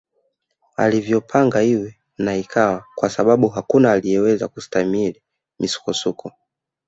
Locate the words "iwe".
1.63-1.89